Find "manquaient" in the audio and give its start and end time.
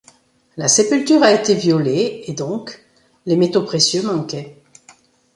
4.01-4.57